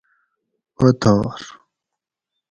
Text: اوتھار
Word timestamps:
اوتھار 0.79 1.31